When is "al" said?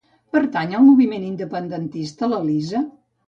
0.77-0.85